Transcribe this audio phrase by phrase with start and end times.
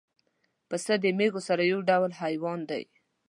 [0.69, 2.83] پسه د مېږو سره یو ډول حیوان دی.